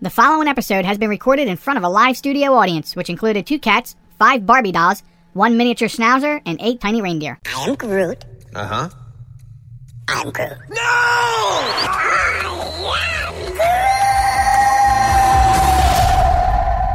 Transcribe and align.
The 0.00 0.10
following 0.10 0.46
episode 0.46 0.84
has 0.84 0.96
been 0.96 1.08
recorded 1.10 1.48
in 1.48 1.56
front 1.56 1.76
of 1.76 1.82
a 1.82 1.88
live 1.88 2.16
studio 2.16 2.52
audience, 2.52 2.94
which 2.94 3.10
included 3.10 3.46
two 3.46 3.58
cats, 3.58 3.96
five 4.16 4.46
Barbie 4.46 4.70
dolls, 4.70 5.02
one 5.32 5.56
miniature 5.56 5.88
schnauzer, 5.88 6.40
and 6.46 6.56
eight 6.62 6.80
tiny 6.80 7.02
reindeer. 7.02 7.36
I 7.46 7.64
am 7.64 7.74
Groot. 7.74 8.24
Uh 8.54 8.64
huh. 8.64 8.88
I'm 10.08 10.30
Groot. 10.30 10.56
No! 10.70 11.64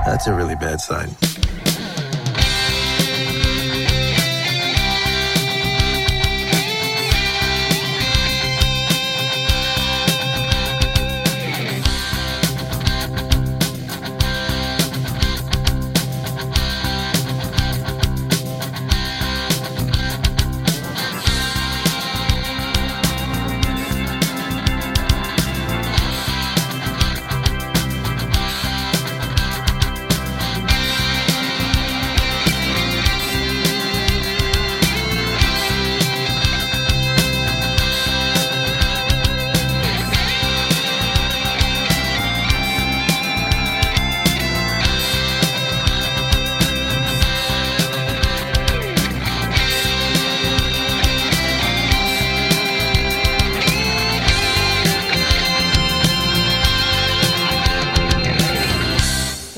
That's 0.05 0.27
a 0.27 0.33
really 0.33 0.55
bad 0.55 0.79
sign. 0.79 1.09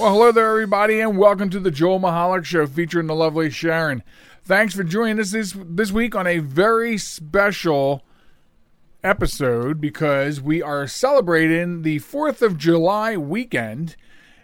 Well, 0.06 0.14
hello 0.14 0.32
there, 0.32 0.52
everybody, 0.52 1.00
and 1.00 1.18
welcome 1.18 1.50
to 1.50 1.60
the 1.60 1.72
Joel 1.72 2.00
Michalec 2.00 2.46
Show 2.46 2.68
featuring 2.68 3.08
the 3.08 3.16
lovely 3.16 3.50
Sharen. 3.50 4.04
Thanks 4.44 4.76
for 4.76 4.84
joining 4.84 5.20
us 5.20 5.32
this, 5.32 5.56
this 5.58 5.92
week 5.92 6.14
on 6.14 6.28
a 6.28 6.38
very 6.38 6.96
special 7.00 8.04
episode 9.04 9.82
because 9.82 10.40
we 10.40 10.62
are 10.62 10.86
celebrating 10.86 11.82
the 11.82 12.02
4th 12.02 12.44
of 12.44 12.60
July 12.60 13.18
weekend. 13.18 13.96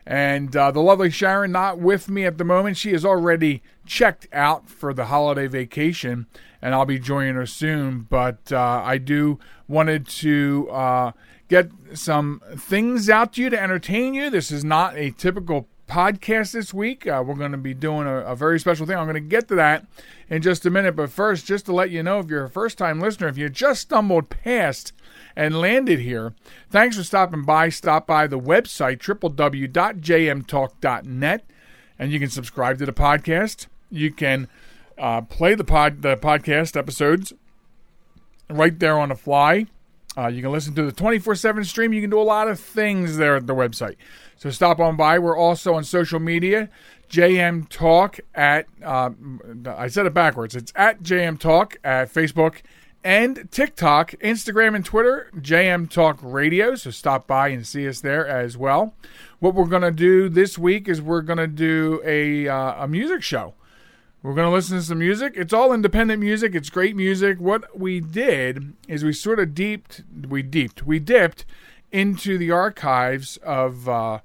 And 0.04 0.56
uh, 0.56 0.72
the 0.72 0.82
lovely 0.82 1.12
Sharen, 1.12 1.52
not 1.52 1.78
with 1.78 2.10
me 2.10 2.26
at 2.26 2.40
the 2.40 2.44
moment. 2.44 2.76
She 2.78 2.92
is 2.92 3.06
already 3.06 3.62
checked 3.86 4.28
out 4.34 4.68
for 4.68 4.96
the 4.96 5.06
holiday 5.06 5.46
vacation, 5.46 6.26
and 6.60 6.74
I'll 6.74 6.88
be 6.88 6.98
joining 6.98 7.36
her 7.36 7.46
soon. 7.46 8.08
But 8.10 8.52
uh, 8.52 8.82
I 8.84 8.98
do 8.98 9.38
wanted 9.68 10.08
to 10.08 10.70
uh, 10.72 11.12
get 11.52 11.70
some 11.94 12.42
things 12.56 13.10
out 13.10 13.34
to 13.34 13.42
you 13.42 13.50
to 13.50 13.62
entertain 13.62 14.14
you. 14.14 14.30
This 14.30 14.52
is 14.52 14.64
not 14.64 14.98
a 14.98 15.12
typical 15.12 15.68
podcast 15.86 16.54
this 16.54 16.74
week. 16.74 17.06
Uh, 17.06 17.22
we're 17.28 17.36
going 17.36 17.52
to 17.52 17.58
be 17.58 17.74
doing 17.74 18.08
a, 18.08 18.20
a 18.20 18.38
very 18.38 18.58
special 18.58 18.86
thing. 18.86 18.96
I'm 18.96 19.04
going 19.04 19.16
to 19.16 19.20
get 19.20 19.50
to 19.50 19.56
that 19.56 19.86
in 20.30 20.42
just 20.42 20.66
a 20.66 20.70
minute. 20.70 20.96
But 20.96 21.10
first, 21.10 21.46
just 21.46 21.66
to 21.66 21.74
let 21.74 21.90
you 21.90 22.04
know, 22.04 22.20
if 22.20 22.30
you're 22.30 22.46
a 22.46 22.50
first 22.50 22.78
time 22.78 23.02
listener, 23.02 23.28
if 23.28 23.38
you 23.38 23.50
just 23.50 23.82
stumbled 23.82 24.30
past 24.30 24.94
and 25.36 25.60
landed 25.60 26.00
here, 26.00 26.34
thanks 26.70 26.96
for 26.96 27.04
stopping 27.04 27.44
by. 27.44 27.68
Stop 27.68 28.08
by 28.08 28.28
the 28.28 28.40
website, 28.40 29.00
www.jmtalk.net, 29.00 31.46
and 32.00 32.14
you 32.14 32.20
can 32.20 32.30
subscribe 32.30 32.78
to 32.78 32.86
the 32.86 32.94
podcast. 32.94 33.68
You 33.90 34.14
can 34.14 34.48
uh, 34.98 35.20
play 35.24 35.56
the 35.56 35.66
pod 35.66 36.02
the 36.02 36.16
podcast 36.16 36.78
episodes 36.78 37.34
right 38.50 38.80
there 38.80 38.98
on 38.98 39.10
the 39.10 39.16
fly. 39.16 39.66
Uh, 40.18 40.28
you 40.28 40.42
can 40.42 40.52
listen 40.52 40.76
to 40.76 40.84
the 40.84 40.92
24 40.92 41.36
7 41.36 41.64
stream. 41.64 41.94
You 41.94 42.02
can 42.02 42.10
do 42.10 42.20
a 42.20 42.24
lot 42.24 42.48
of 42.48 42.60
things 42.60 43.18
there 43.18 43.36
at 43.36 43.48
the 43.48 43.56
website. 43.56 43.96
So 44.36 44.50
stop 44.50 44.80
on 44.80 44.98
by. 44.98 45.20
We're 45.20 45.38
also 45.38 45.74
on 45.76 45.84
social 45.84 46.20
media. 46.20 46.70
JM 47.10 47.70
Talk 47.70 48.20
at, 48.34 48.68
uh, 48.84 49.12
I 49.66 49.88
said 49.88 50.06
it 50.06 50.14
backwards. 50.14 50.56
It's 50.56 50.74
at 50.76 51.04
JM 51.04 51.40
Talk 51.40 51.78
at 51.84 52.12
Facebook 52.12 52.62
and 53.04 53.50
TikTok, 53.52 54.12
Instagram, 54.22 54.76
and 54.76 54.86
Twitter, 54.86 55.30
JM 55.38 55.90
Talk 55.90 56.20
Radio. 56.22 56.76
So 56.76 56.92
stop 56.92 57.28
by 57.28 57.50
and 57.50 57.66
see 57.66 57.88
us 57.88 58.02
there 58.02 58.28
as 58.28 58.58
well. 58.58 58.94
What 59.40 59.56
we're 59.56 59.66
going 59.66 59.82
to 59.82 59.92
do 59.92 60.30
this 60.30 60.58
week 60.58 60.88
is 60.88 61.02
we're 61.02 61.22
going 61.22 61.38
to 61.38 61.48
do 61.48 62.02
a, 62.06 62.48
uh, 62.48 62.84
a 62.84 62.88
music 62.88 63.24
show. 63.24 63.56
We're 64.24 64.36
going 64.36 64.48
to 64.48 64.54
listen 64.54 64.78
to 64.78 64.84
some 64.84 65.00
music. 65.00 65.34
It's 65.36 65.52
all 65.52 65.74
independent 65.74 66.20
music. 66.20 66.54
It's 66.54 66.70
great 66.70 66.96
music. 66.96 67.40
What 67.40 67.80
we 67.80 68.00
did 68.00 68.74
is 68.88 69.04
we 69.04 69.14
sort 69.14 69.40
of 69.40 69.56
deeped, 69.56 70.04
we 70.28 70.44
deeped, 70.44 70.86
we 70.86 71.00
dipped 71.00 71.44
into 71.92 72.38
the 72.38 72.52
archives 72.52 73.38
of 73.38 73.90
uh, 73.90 74.20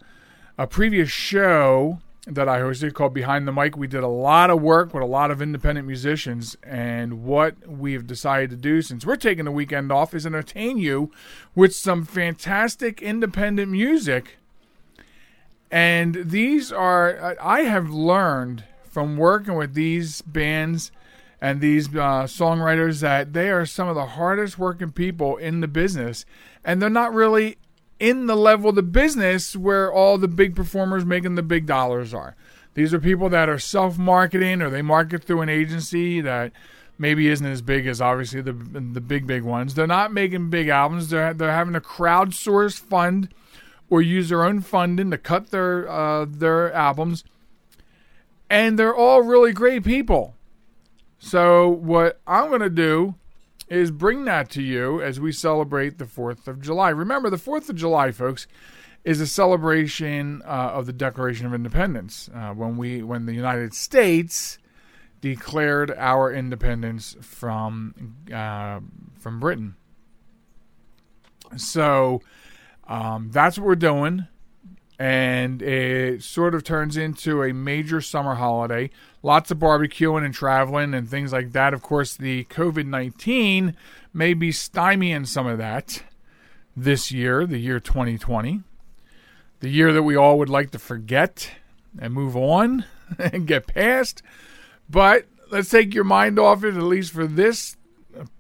a 0.59 0.67
previous 0.67 1.09
show 1.09 2.01
that 2.27 2.47
I 2.47 2.61
hosted 2.61 2.93
called 2.93 3.15
Behind 3.15 3.49
the 3.49 3.53
Mic. 3.53 3.75
We 3.75 3.87
did 3.87 4.03
a 4.03 4.09
lot 4.09 4.51
of 4.51 4.61
work 4.61 4.93
with 4.93 5.03
a 5.03 5.07
lot 5.07 5.31
of 5.31 5.41
independent 5.41 5.87
musicians, 5.87 6.59
and 6.63 7.25
what 7.25 7.67
we've 7.67 8.07
decided 8.07 8.51
to 8.51 8.57
do 8.57 8.83
since 8.83 9.07
we're 9.07 9.17
taking 9.17 9.47
the 9.47 9.51
weekend 9.51 9.91
off 9.91 10.13
is 10.13 10.27
entertain 10.27 10.77
you 10.77 11.11
with 11.55 11.75
some 11.75 12.05
fantastic 12.05 13.01
independent 13.01 13.71
music. 13.71 14.37
And 15.71 16.17
these 16.17 16.71
are, 16.71 17.37
I 17.41 17.61
have 17.63 17.89
learned 17.91 18.65
from 18.97 19.19
working 19.19 19.57
with 19.57 19.75
these 19.75 20.23
bands 20.23 20.91
and 21.39 21.61
these 21.61 21.87
uh, 21.89 22.25
songwriters 22.25 23.03
that 23.03 23.35
they 23.35 23.51
are 23.51 23.67
some 23.67 23.89
of 23.89 23.95
the 23.95 24.07
hardest 24.07 24.59
working 24.59 24.91
people 24.91 25.37
in 25.37 25.61
the 25.61 25.69
business. 25.69 26.25
And 26.65 26.81
they're 26.81 26.89
not 26.89 27.13
really 27.13 27.59
in 28.01 28.25
the 28.25 28.35
level 28.35 28.71
of 28.71 28.75
the 28.75 28.83
business 28.83 29.55
where 29.55 29.93
all 29.93 30.17
the 30.17 30.29
big 30.29 30.57
performers 30.57 31.05
making 31.05 31.35
the 31.35 31.43
big 31.43 31.67
dollars 31.67 32.15
are. 32.15 32.37
These 32.73 32.95
are 32.95 32.99
people 32.99 33.29
that 33.29 33.51
are 33.51 33.59
self-marketing 33.59 34.63
or 34.63 34.71
they 34.71 34.81
market 34.81 35.25
through 35.25 35.43
an 35.43 35.51
agency 35.51 36.23
that 36.23 36.53
maybe 36.97 37.29
isn't 37.29 37.47
as 37.47 37.61
big 37.61 37.87
as 37.87 38.01
obviously 38.01 38.41
the 38.41 38.55
the 38.55 39.03
big 39.03 39.27
big 39.27 39.43
ones. 39.43 39.75
They're 39.75 39.87
not 39.87 40.11
making 40.11 40.49
big 40.49 40.69
albums. 40.69 41.11
They're, 41.11 41.35
they're 41.35 41.53
having 41.53 41.75
to 41.75 41.83
crowdsource 41.83 42.81
fund 42.81 43.29
or 43.91 44.01
use 44.01 44.31
their 44.31 44.43
own 44.43 44.63
funding 44.63 45.11
to 45.11 45.19
cut 45.19 45.51
their 45.51 45.87
uh, 45.87 46.25
their 46.27 46.73
albums 46.73 47.25
and 48.49 48.79
they're 48.79 48.95
all 48.95 49.23
really 49.23 49.53
great 49.53 49.85
people. 49.85 50.35
So, 51.19 51.69
what 51.69 52.21
I'm 52.27 52.49
going 52.49 52.61
to 52.61 52.71
do 52.71 53.15
is 53.69 53.91
bring 53.91 54.25
that 54.27 54.51
to 54.51 54.63
you 54.63 55.03
as 55.03 55.19
we 55.19 55.33
celebrate 55.33 55.99
the 55.99 56.05
4th 56.05 56.47
of 56.47 56.61
July. 56.61 56.91
Remember, 56.91 57.31
the 57.31 57.37
4th 57.37 57.69
of 57.69 57.77
July, 57.77 58.13
folks, 58.13 58.47
is 59.05 59.21
a 59.21 59.27
celebration 59.27 60.43
uh, 60.45 60.73
of 60.75 60.87
the 60.87 60.93
Declaration 60.93 61.47
of 61.47 61.55
Independence 61.55 62.29
uh, 62.35 62.53
when 62.53 62.77
we 62.77 63.03
when 63.03 63.27
the 63.27 63.35
United 63.35 63.73
States 63.73 64.59
declared 65.21 65.91
our 65.97 66.33
independence 66.33 67.17
from 67.21 68.17
uh, 68.33 68.81
from 69.19 69.41
Britain. 69.41 69.77
So 71.57 72.21
um, 72.87 73.31
that's 73.31 73.59
what 73.59 73.67
we're 73.67 73.77
doing 73.77 74.27
and 74.99 75.61
it 75.61 76.23
sort 76.23 76.55
of 76.55 76.65
turns 76.65 76.97
into 76.97 77.43
a 77.43 77.53
major 77.53 78.01
summer 78.01 78.37
holiday. 78.37 78.91
Lots 79.23 79.51
of 79.51 79.59
barbecuing 79.59 80.25
and 80.25 80.33
traveling 80.33 80.95
and 80.95 81.09
things 81.09 81.33
like 81.33 81.53
that. 81.53 81.75
Of 81.75 81.83
course, 81.83 82.17
the 82.17 82.45
COVID 82.45 82.87
19 82.87 83.77
may 84.15 84.33
be 84.33 84.51
stymieing 84.51 85.27
some 85.27 85.47
of 85.47 85.59
that 85.59 86.03
this 86.75 87.13
year, 87.13 87.47
the 87.47 87.59
year 87.59 87.81
2020, 87.81 88.63
the 89.61 89.69
year 89.69 89.93
that 89.93 90.03
we 90.03 90.17
all 90.17 90.39
would 90.39 90.49
like 90.49 90.71
to 90.71 90.79
forget 90.79 91.51
and 91.99 92.15
move 92.15 92.37
on 92.37 92.85
and 93.19 93.47
get 93.47 93.67
past. 93.67 94.23
But 94.89 95.27
let's 95.51 95.71
take 95.71 95.95
your 95.95 96.05
mind 96.05 96.39
off 96.39 96.65
it, 96.65 96.77
at 96.77 96.83
least 96.83 97.13
for 97.13 97.27
this. 97.27 97.77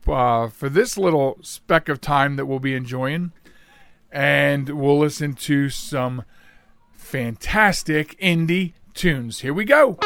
Uh, 0.09 0.49
for 0.49 0.71
this 0.71 0.97
little 0.97 1.37
speck 1.43 1.91
of 1.91 2.01
time 2.01 2.37
that 2.37 2.47
we'll 2.47 2.59
be 2.59 2.75
enjoying, 2.75 3.31
and 4.11 4.71
we'll 4.71 4.99
listen 4.99 5.35
to 5.35 5.69
some 5.69 6.25
fantastic 7.07 8.19
indie 8.19 8.73
tunes. 8.93 9.41
Here 9.41 9.55
we 9.55 9.65
go. 9.65 9.97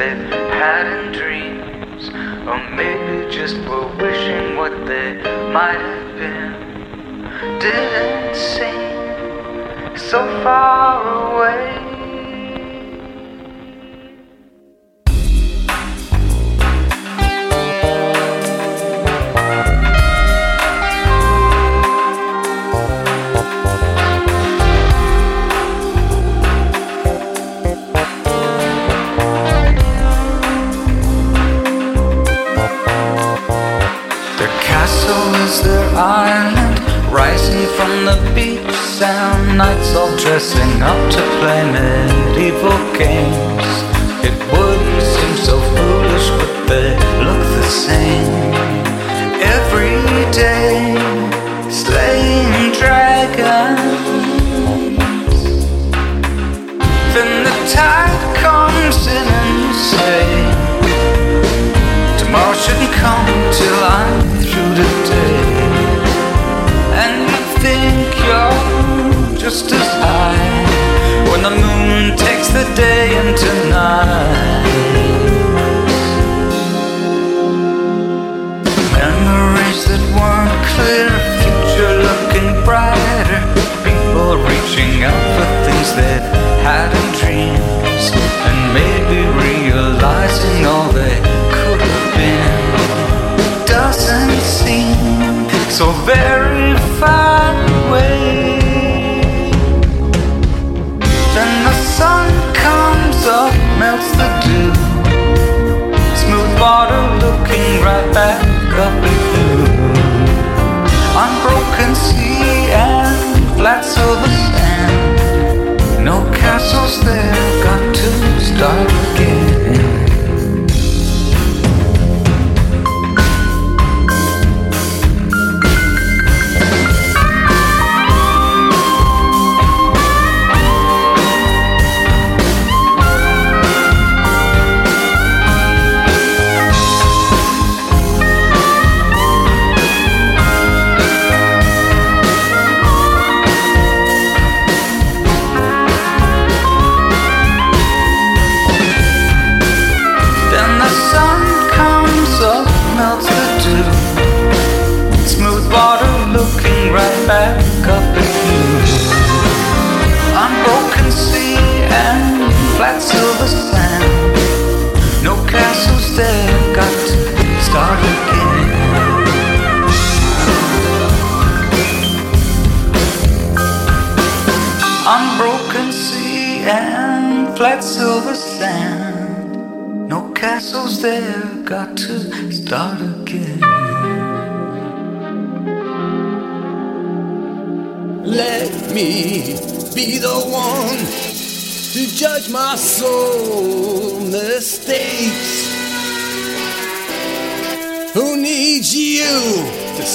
Things 0.00 0.39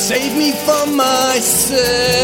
save 0.08 0.38
me 0.38 0.52
from 0.52 0.96
myself? 0.96 2.15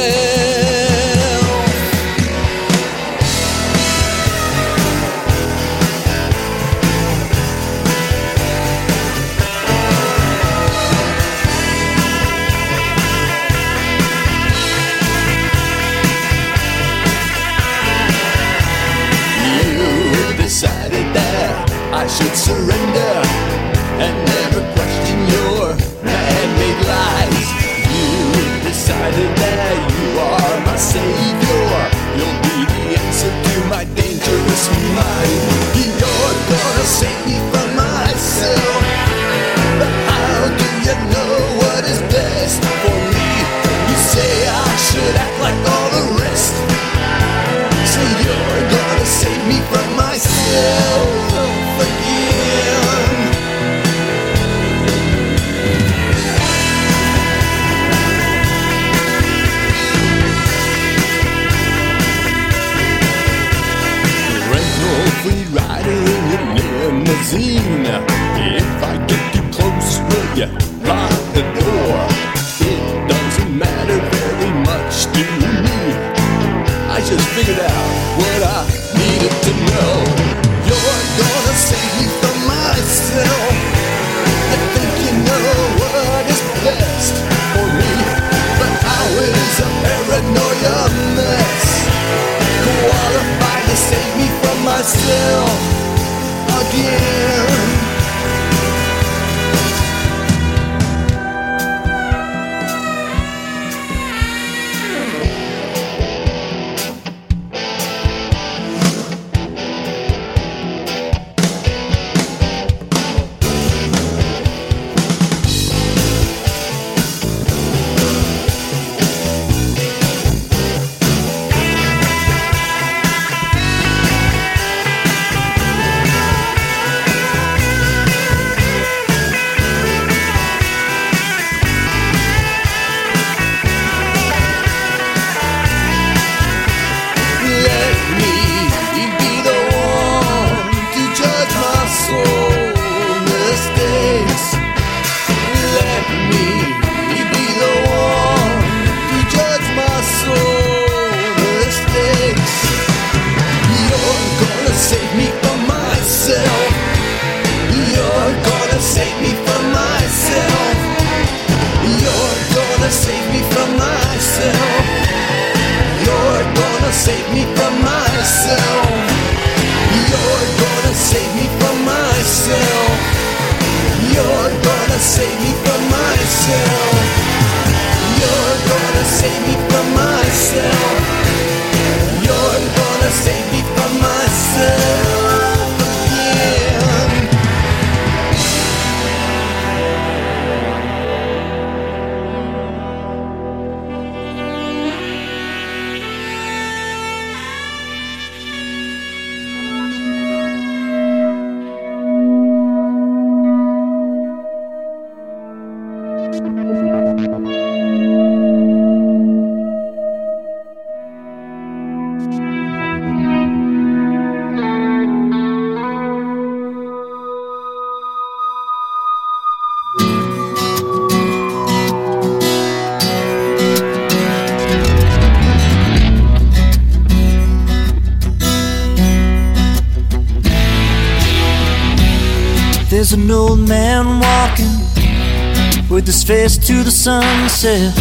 Face 236.32 236.58
to 236.58 236.82
the 236.82 236.92
sunset 236.92 237.94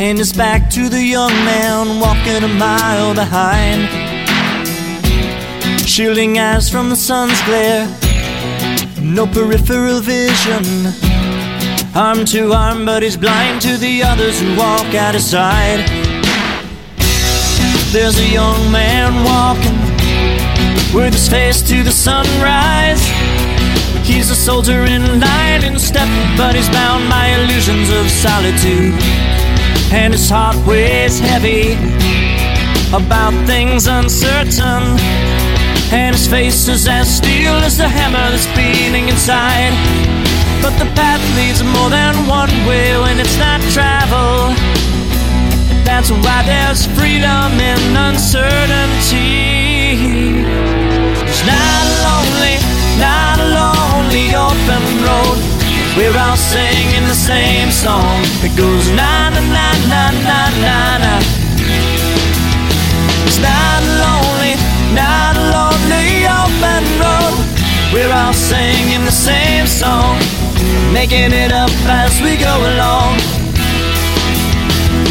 and 0.00 0.18
his 0.18 0.32
back 0.32 0.68
to 0.68 0.88
the 0.88 1.00
young 1.00 1.32
man 1.44 2.00
walking 2.00 2.42
a 2.42 2.48
mile 2.48 3.14
behind. 3.14 3.86
Shielding 5.86 6.36
eyes 6.36 6.68
from 6.68 6.90
the 6.90 6.96
sun's 6.96 7.40
glare, 7.42 7.86
no 9.00 9.24
peripheral 9.24 10.00
vision. 10.00 10.64
Arm 11.94 12.24
to 12.24 12.52
arm, 12.52 12.84
but 12.84 13.04
he's 13.04 13.16
blind 13.16 13.62
to 13.62 13.76
the 13.76 14.02
others 14.02 14.40
who 14.40 14.56
walk 14.56 14.92
at 14.92 15.14
his 15.14 15.30
side. 15.30 15.86
There's 17.92 18.18
a 18.18 18.28
young 18.28 18.60
man 18.72 19.10
walking 19.32 19.78
with 20.92 21.12
his 21.12 21.28
face 21.28 21.62
to 21.68 21.84
the 21.84 21.92
sunrise. 21.92 23.27
He's 24.08 24.30
a 24.30 24.34
soldier 24.34 24.84
in 24.84 25.20
line 25.20 25.64
in 25.64 25.78
step, 25.78 26.08
but 26.38 26.56
he's 26.56 26.70
bound 26.70 27.10
by 27.10 27.28
illusions 27.28 27.90
of 27.90 28.08
solitude. 28.08 28.94
And 29.92 30.14
his 30.14 30.30
heart 30.30 30.56
weighs 30.66 31.18
heavy 31.18 31.76
about 32.88 33.34
things 33.46 33.86
uncertain. 33.86 34.96
And 35.92 36.16
his 36.16 36.26
face 36.26 36.68
is 36.68 36.88
as 36.88 37.06
steel 37.18 37.52
as 37.68 37.76
the 37.76 37.86
hammer 37.88 38.30
that's 38.32 38.46
beating 38.56 39.08
inside. 39.08 39.76
But 40.62 40.72
the 40.78 40.88
path 40.96 41.22
leads 41.36 41.62
more 41.62 41.90
than 41.90 42.14
one 42.26 42.50
way 42.66 42.96
when 42.98 43.20
it's 43.20 43.36
not 43.36 43.60
travel. 43.76 44.56
That's 45.84 46.10
why 46.10 46.42
there's 46.48 46.86
freedom 46.96 47.60
in 47.60 47.96
uncertainty. 47.96 49.28
It's 51.28 51.44
not 51.44 51.84
lonely, 52.04 52.56
not 52.98 53.37
lonely 54.08 54.34
open 54.34 54.82
road. 55.04 55.38
We're 55.96 56.16
all 56.16 56.36
singing 56.36 57.04
the 57.08 57.14
same 57.14 57.70
song. 57.70 58.22
It 58.42 58.56
goes 58.56 58.88
na 58.90 59.30
na 59.30 59.40
na 59.40 59.68
na 59.88 60.10
na 60.24 60.40
na 60.64 60.98
na. 61.04 61.14
It's 63.26 63.38
not 63.38 63.80
lonely, 64.00 64.54
not 64.94 65.36
a 65.36 65.44
lonely 65.52 66.24
open 66.24 66.84
road. 67.02 67.36
We're 67.92 68.12
all 68.12 68.32
singing 68.32 69.04
the 69.04 69.12
same 69.12 69.66
song, 69.66 70.16
making 70.92 71.32
it 71.32 71.52
up 71.52 71.70
as 71.86 72.20
we 72.22 72.36
go 72.36 72.54
along. 72.72 73.18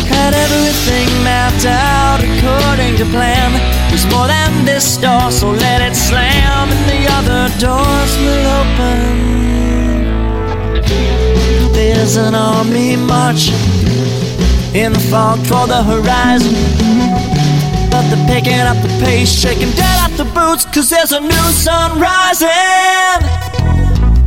Had 0.09 0.33
everything 0.33 1.07
mapped 1.23 1.65
out 1.65 2.16
according 2.37 2.95
to 2.97 3.05
plan. 3.05 3.51
There's 3.89 4.05
more 4.07 4.27
than 4.27 4.65
this 4.65 4.97
door, 4.97 5.31
so 5.31 5.51
let 5.51 5.81
it 5.81 5.95
slam, 5.95 6.69
and 6.69 6.85
the 6.89 7.07
other 7.17 7.49
doors 7.57 8.11
will 8.21 8.45
open. 8.61 9.05
There's 11.73 12.17
an 12.17 12.35
army 12.35 12.95
marching 12.95 13.55
in 14.73 14.93
the 14.93 14.99
fog 15.11 15.45
toward 15.45 15.69
the 15.69 15.83
horizon. 15.83 16.53
But 17.89 18.03
they're 18.09 18.27
picking 18.27 18.59
up 18.59 18.77
the 18.83 18.89
pace, 19.03 19.31
shaking 19.31 19.71
dead 19.71 19.99
off 20.03 20.15
the 20.17 20.25
boots, 20.25 20.65
cause 20.65 20.89
there's 20.89 21.11
a 21.11 21.19
new 21.19 21.47
sun 21.65 21.99
rising. 21.99 23.19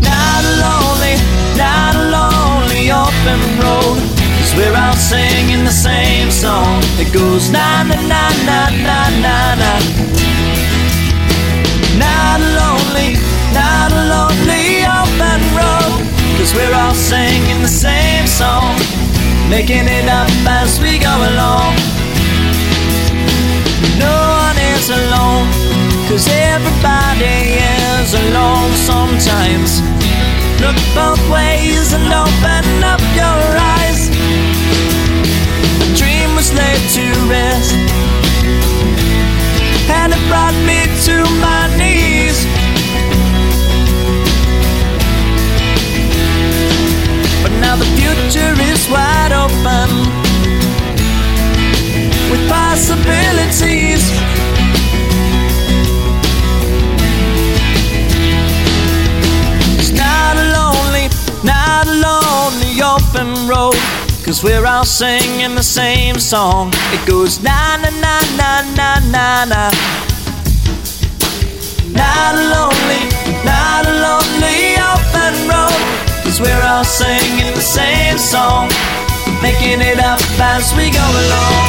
Not 0.01 0.41
a 0.51 0.55
lonely, 0.65 1.17
not 1.57 1.95
a 1.95 2.05
lonely 2.17 2.91
open 2.91 3.41
road. 3.63 4.20
Cause 4.51 4.59
we're 4.59 4.77
all 4.77 4.97
singing 4.97 5.63
the 5.63 5.71
same 5.71 6.29
song. 6.29 6.83
It 6.99 7.15
goes 7.15 7.51
na 7.51 7.85
na 7.85 7.95
na 7.95 8.23
na 8.43 8.61
na 8.83 8.99
na 9.23 9.37
na. 9.55 9.73
Not 11.95 12.41
lonely, 12.59 13.15
not 13.55 13.95
lonely 13.95 14.83
open 14.91 15.41
road. 15.55 16.03
Cause 16.35 16.53
we're 16.53 16.75
all 16.75 16.95
singing 16.95 17.63
the 17.63 17.71
same 17.71 18.27
song. 18.27 18.75
Making 19.49 19.87
it 19.87 20.09
up 20.11 20.27
as 20.59 20.81
we 20.81 20.99
go 20.99 21.15
along. 21.31 21.79
No 24.03 24.17
one 24.51 24.59
is 24.75 24.91
alone, 24.91 25.47
cause 26.11 26.27
everybody 26.27 27.55
is 27.55 28.15
alone 28.15 28.75
sometimes. 28.75 29.79
Look 30.59 30.75
both 30.93 31.23
ways 31.31 31.93
and 31.95 32.11
open 32.11 32.83
up 32.83 33.01
your 33.15 33.39
eyes. 33.79 33.90
Cause 64.41 64.53
we're 64.53 64.67
all 64.67 64.87
singing 64.87 65.55
the 65.55 65.63
same 65.63 66.19
song. 66.19 66.71
It 66.97 67.07
goes 67.07 67.43
na 67.43 67.77
na 67.77 67.91
na 68.01 68.17
na 68.41 68.63
na 68.73 68.91
na 69.13 69.45
na. 69.45 69.63
Not 71.93 72.33
lonely, 72.49 73.05
not 73.45 73.85
lonely 73.85 74.81
open 74.81 75.35
road. 75.45 75.77
Cause 76.25 76.41
we're 76.41 76.65
all 76.65 76.85
singing 76.89 77.53
the 77.53 77.61
same 77.61 78.17
song. 78.17 78.71
Making 79.45 79.83
it 79.85 80.01
up 80.01 80.25
as 80.41 80.73
we 80.73 80.89
go 80.89 81.05
along. 81.05 81.69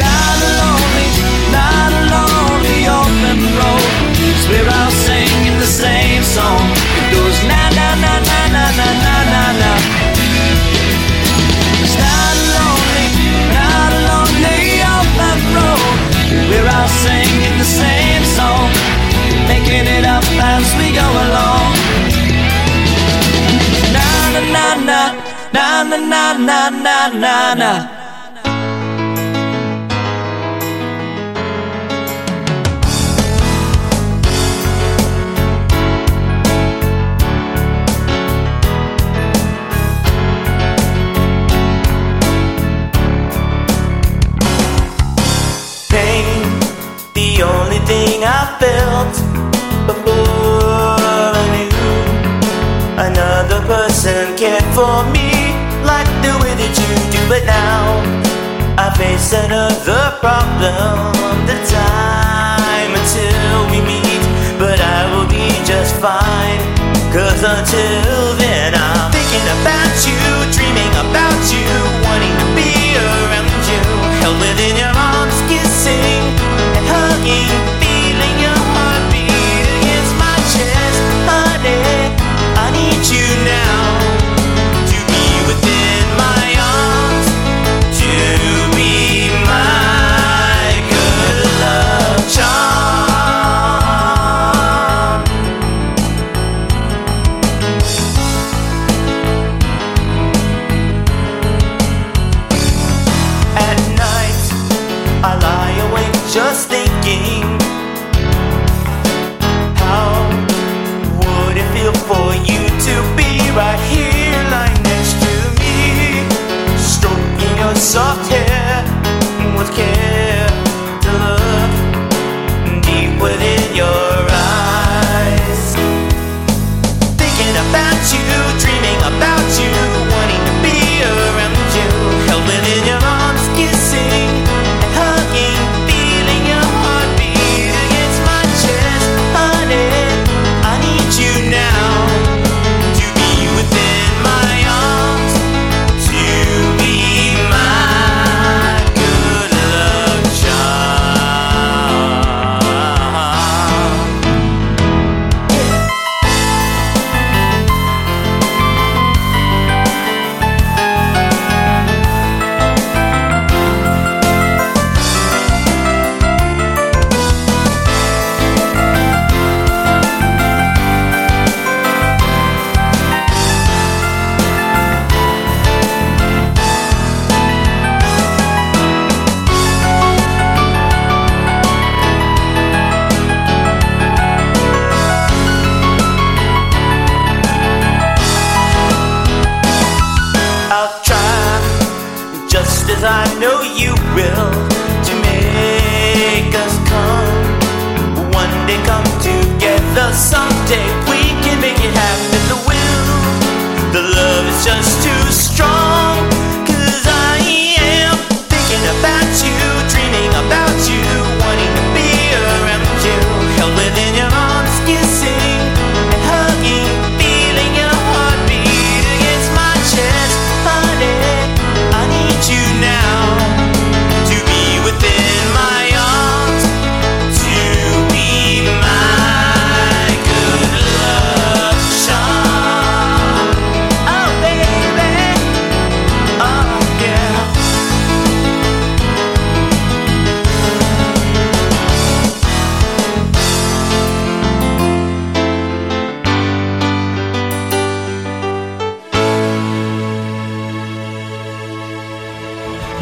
Not 0.00 0.36
lonely, 0.56 1.08
not 1.52 1.92
lonely 2.08 2.88
open 2.88 3.38
road. 3.52 3.84
Cause 4.16 4.48
we're 4.48 4.70
all 4.80 4.92
singing 5.04 5.60
the 5.60 5.68
same 5.68 6.24
song. 6.24 6.64
It 6.72 7.12
goes 7.12 7.36
na 7.44 7.68
na 7.76 7.88
na 8.00 8.12
na 8.24 8.40
na 8.48 8.64
na 8.72 8.88
na 8.96 9.52
na 9.60 9.97
We're 16.50 16.68
all 16.76 16.90
singing 17.04 17.54
the 17.58 17.68
same 17.82 18.24
song, 18.38 18.70
making 19.50 19.86
it 19.96 20.04
up 20.06 20.24
as 20.54 20.66
we 20.78 20.86
go 20.94 21.08
along. 21.26 21.72
Na 23.94 24.06
na 24.54 24.64
na 24.88 25.00
na 25.52 25.66
na 25.82 26.22
na 26.48 26.60
na 26.70 26.98
na 27.22 27.36
na. 27.60 27.72
I 48.28 48.44
felt 48.60 49.14
before 49.88 51.32
I 51.32 51.44
knew 51.54 51.72
another 53.00 53.60
person 53.64 54.36
cared 54.36 54.68
for 54.76 55.00
me 55.16 55.32
like 55.80 56.08
the 56.20 56.36
way 56.44 56.52
that 56.52 56.72
you 56.76 56.92
do. 57.08 57.20
But 57.32 57.48
now 57.48 58.04
I 58.76 58.92
face 59.00 59.32
another 59.32 60.12
problem. 60.20 61.16
The 61.48 61.56
time 61.72 62.92
until 62.92 63.72
we 63.72 63.80
meet, 63.80 64.24
but 64.60 64.76
I 64.76 65.08
will 65.08 65.28
be 65.28 65.48
just 65.64 65.96
fine. 65.96 66.60
Cause 67.08 67.40
until 67.40 68.36
then, 68.36 68.76
I'm 68.76 69.08
thinking 69.08 69.46
about 69.56 69.96
you, 70.04 70.20
dreaming 70.52 70.92
about 71.00 71.40
you, 71.48 71.64
wanting 72.04 72.36
to 72.36 72.48
be 72.52 72.92
around 73.00 73.62
you, 73.64 73.80
held 74.20 74.36
within 74.36 74.76
your 74.76 74.92
arms, 74.92 75.17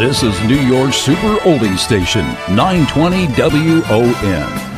This 0.06 0.22
is 0.22 0.40
New 0.44 0.60
York's 0.60 0.98
super 0.98 1.34
oldie 1.38 1.76
station, 1.76 2.24
920 2.54 3.26
WON, 3.26 4.12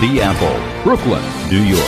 The 0.00 0.22
Apple, 0.22 0.82
Brooklyn, 0.82 1.22
New 1.50 1.64
York. 1.64 1.84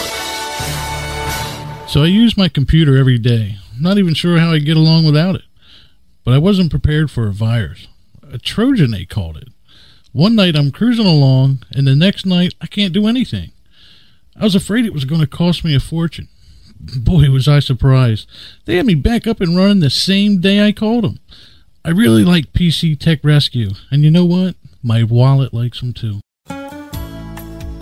So 1.88 2.03
I 2.03 2.09
use 2.09 2.37
my 2.37 2.50
computer 2.50 2.98
every 2.98 3.16
day. 3.16 3.57
I'm 3.74 3.83
not 3.83 3.96
even 3.96 4.12
sure 4.12 4.37
how 4.37 4.53
I 4.53 4.59
get 4.59 4.76
along 4.76 5.07
without 5.07 5.37
it. 5.37 5.44
But 6.22 6.35
I 6.35 6.38
wasn't 6.38 6.70
prepared 6.70 7.11
for 7.11 7.29
a 7.29 7.33
virus. 7.33 7.88
A 8.31 8.37
Trojan, 8.37 8.90
they 8.90 9.07
called 9.07 9.38
it. 9.38 9.48
One 10.12 10.37
night 10.37 10.55
I'm 10.55 10.70
cruising 10.70 11.07
along, 11.07 11.62
and 11.74 11.87
the 11.87 11.96
next 11.96 12.26
night 12.26 12.53
I 12.61 12.66
can't 12.66 12.92
do 12.92 13.07
anything. 13.07 13.53
I 14.37 14.44
was 14.44 14.55
afraid 14.55 14.85
it 14.85 14.92
was 14.92 15.07
going 15.07 15.22
to 15.22 15.26
cost 15.26 15.64
me 15.64 15.74
a 15.74 15.81
fortune. 15.81 16.29
Boy, 16.79 17.31
was 17.31 17.48
I 17.48 17.61
surprised. 17.61 18.29
They 18.66 18.76
had 18.76 18.85
me 18.85 18.96
back 18.96 19.26
up 19.26 19.40
and 19.40 19.57
running 19.57 19.81
the 19.81 19.88
same 19.88 20.42
day 20.42 20.62
I 20.62 20.72
called 20.72 21.05
them. 21.05 21.20
I 21.83 21.90
really 21.90 22.25
like 22.25 22.53
PC 22.53 22.99
Tech 22.99 23.21
Rescue, 23.25 23.71
and 23.90 24.03
you 24.05 24.11
know 24.11 24.27
what? 24.27 24.55
My 24.83 25.03
wallet 25.03 25.55
likes 25.55 25.81
them 25.81 25.95
too. 25.95 26.21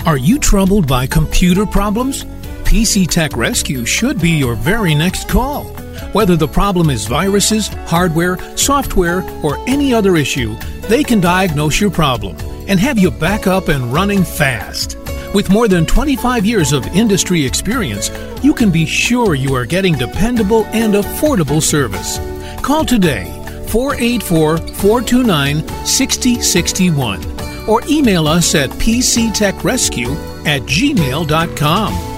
Are 0.07 0.17
you 0.17 0.39
troubled 0.39 0.87
by 0.87 1.09
computer 1.09 1.67
problems? 1.67 2.25
PC 2.63 3.09
Tech 3.09 3.37
Rescue 3.37 3.85
should 3.85 4.21
be 4.21 4.31
your 4.31 4.55
very 4.55 4.95
next 4.95 5.29
call. 5.29 5.65
Whether 6.13 6.37
the 6.37 6.47
problem 6.47 6.91
is 6.91 7.07
viruses, 7.07 7.69
hardware, 7.87 8.39
software, 8.57 9.29
or 9.43 9.59
any 9.69 9.93
other 9.93 10.15
issue, 10.15 10.55
they 10.83 11.03
can 11.03 11.21
diagnose 11.21 11.81
your 11.81 11.91
problem 11.91 12.37
and 12.69 12.79
have 12.79 13.01
you 13.01 13.11
back 13.11 13.49
up 13.49 13.67
and 13.67 13.93
running 13.93 14.23
fast. 14.23 14.97
With 15.35 15.51
more 15.51 15.67
than 15.67 15.85
25 15.87 16.47
years 16.47 16.73
of 16.73 16.87
industry 16.87 17.45
experience, 17.45 18.13
you 18.45 18.55
can 18.55 18.71
be 18.71 18.87
sure 18.87 19.35
you 19.35 19.57
are 19.57 19.67
getting 19.67 19.95
dependable 19.95 20.67
and 20.67 20.95
affordable 20.95 21.61
service. 21.61 22.21
Call 22.63 22.85
today 22.85 23.38
484 23.69 24.59
429 24.59 25.87
6061 25.87 27.69
or 27.69 27.83
email 27.89 28.27
us 28.27 28.55
at 28.55 28.71
pctechrescue 28.71 30.17
at 30.47 30.63
gmail.com. 30.63 32.18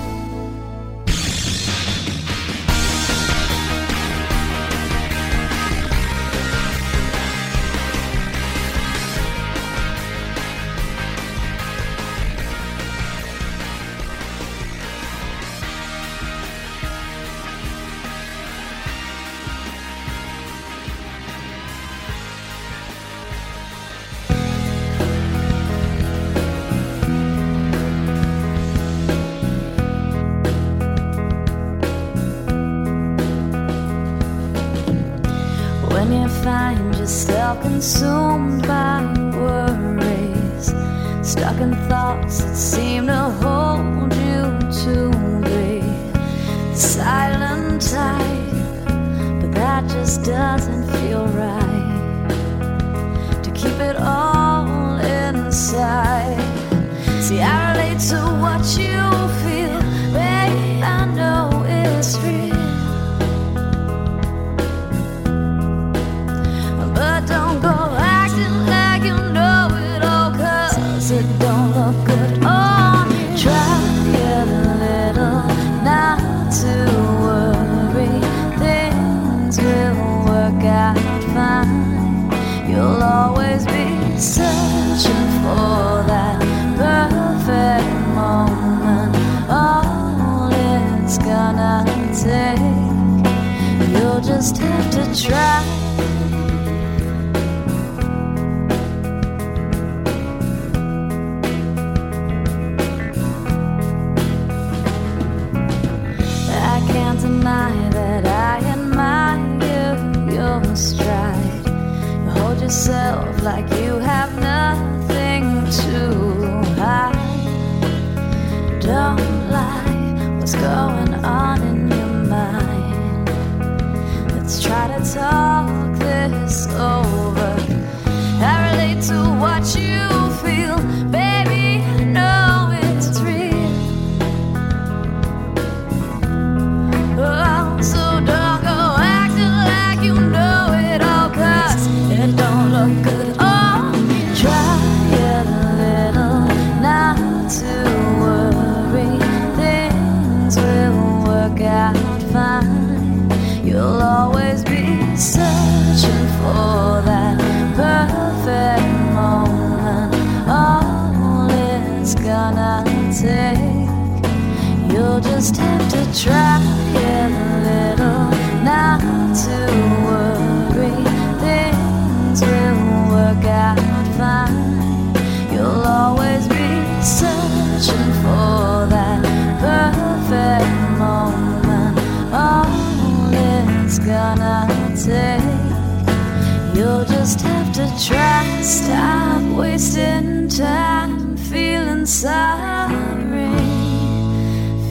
Stop 188.71 189.43
wasting 189.59 190.49
time 190.49 191.37
feeling 191.37 192.07
sorry. 192.07 193.51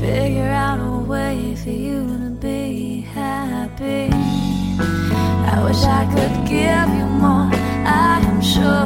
Figure 0.02 0.50
out 0.50 0.82
a 0.82 1.00
way 1.08 1.56
for 1.56 1.70
you 1.70 2.06
to 2.06 2.30
be 2.42 3.00
happy. 3.00 4.10
I 5.54 5.64
wish 5.64 5.82
I 5.86 6.04
could 6.14 6.46
give 6.46 6.90
you 7.00 7.06
more. 7.24 7.50
I 7.88 8.20
am 8.22 8.42
sure 8.42 8.86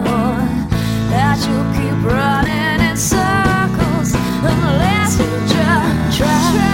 that 1.09 1.39
you'll 1.41 1.73
keep 1.73 2.05
running 2.05 2.87
in 2.87 2.95
circles 2.95 4.13
unless 4.43 5.17
you 5.17 5.25
just 5.47 6.17
try. 6.19 6.72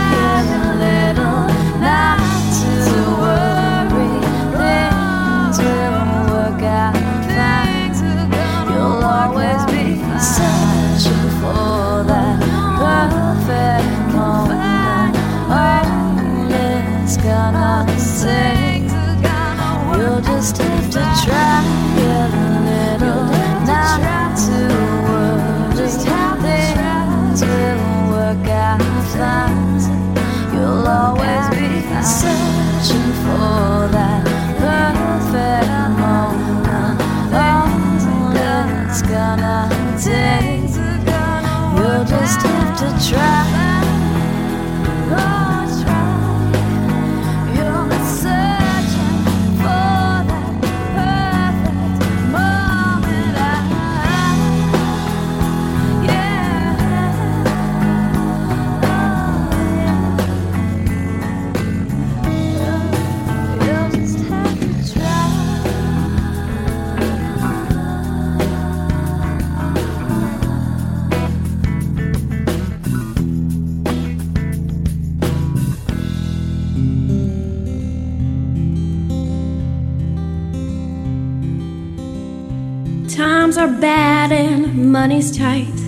Tight. 85.19 85.79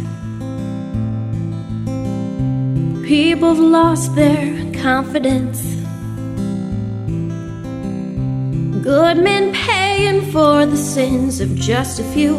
People've 3.06 3.60
lost 3.60 4.14
their 4.16 4.74
confidence. 4.74 5.62
Good 8.84 9.18
men 9.20 9.54
paying 9.54 10.30
for 10.34 10.66
the 10.66 10.76
sins 10.76 11.40
of 11.40 11.56
just 11.56 12.02
a 12.02 12.04
few. 12.12 12.36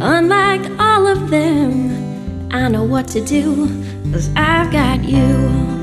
Unlike 0.00 0.70
all 0.78 1.04
of 1.08 1.30
them, 1.30 2.48
I 2.52 2.68
know 2.68 2.84
what 2.84 3.08
to 3.08 3.20
do, 3.24 3.66
cause 4.12 4.30
I've 4.36 4.70
got 4.70 5.02
you. 5.02 5.79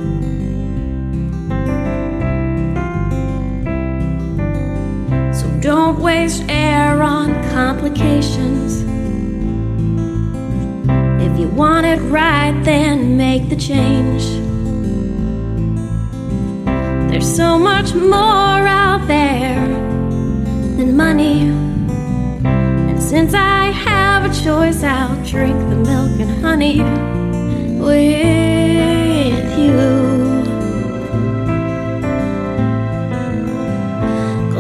Don't 5.68 6.00
waste 6.00 6.46
air 6.48 7.04
on 7.04 7.34
complications. 7.50 8.84
If 11.22 11.38
you 11.38 11.50
want 11.50 11.86
it 11.86 12.00
right, 12.04 12.58
then 12.64 13.18
make 13.18 13.50
the 13.50 13.58
change. 13.58 14.24
There's 17.12 17.36
so 17.36 17.60
much 17.60 17.94
more 17.94 18.64
out 18.82 19.06
there 19.10 19.60
than 20.78 20.96
money. 20.96 21.50
And 22.90 23.04
since 23.04 23.34
I 23.34 23.66
have 23.66 24.24
a 24.24 24.34
choice, 24.42 24.84
I'll 24.84 25.22
drink 25.26 25.60
the 25.70 25.76
milk 25.76 26.18
and 26.22 26.32
honey 26.46 26.82
with 27.78 29.60
you. 29.60 30.07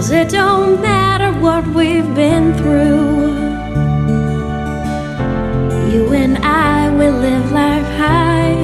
Cause 0.07 0.15
it 0.15 0.29
don't 0.29 0.81
matter 0.81 1.37
what 1.37 1.67
we've 1.67 2.15
been 2.15 2.53
through. 2.53 3.27
You 5.91 6.13
and 6.13 6.37
I 6.37 6.89
will 6.91 7.17
live 7.17 7.51
life 7.51 7.89
high. 7.97 8.55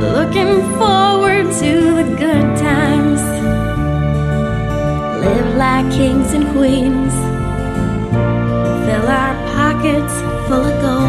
Looking 0.00 0.62
forward 0.78 1.52
to 1.60 1.72
the 2.00 2.16
good 2.16 2.56
times. 2.56 3.20
Live 5.20 5.56
like 5.56 5.92
kings 5.92 6.32
and 6.32 6.48
queens. 6.56 7.12
Fill 8.86 9.06
our 9.06 9.34
pockets 9.52 10.14
full 10.48 10.64
of 10.64 10.80
gold. 10.80 11.05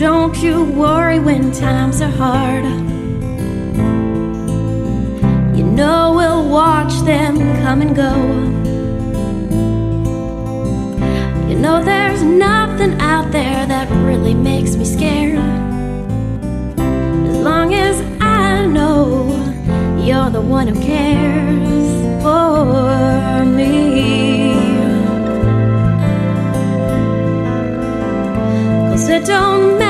Don't 0.00 0.42
you 0.42 0.64
worry 0.64 1.18
when 1.18 1.52
times 1.52 2.00
are 2.00 2.08
hard. 2.08 2.64
You 5.54 5.62
know 5.62 6.14
we'll 6.16 6.48
watch 6.48 6.94
them 7.00 7.36
come 7.62 7.82
and 7.82 7.94
go. 7.94 8.14
You 11.50 11.56
know 11.58 11.84
there's 11.84 12.22
nothing 12.22 12.98
out 12.98 13.30
there 13.30 13.66
that 13.66 13.90
really 14.06 14.32
makes 14.32 14.74
me 14.74 14.86
scared. 14.86 15.36
As 17.28 17.36
long 17.36 17.74
as 17.74 18.00
I 18.22 18.64
know 18.64 19.28
you're 20.02 20.30
the 20.30 20.40
one 20.40 20.68
who 20.68 20.80
cares 20.80 22.22
for 22.22 23.44
me. 23.44 24.54
Cause 28.88 29.06
it 29.10 29.26
don't 29.26 29.78
matter 29.78 29.89